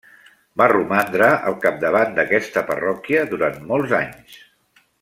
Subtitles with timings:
[0.61, 4.41] Va romandre al capdavant d'aquesta parròquia durant molts anys.